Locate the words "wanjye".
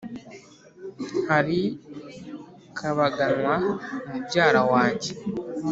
4.71-5.11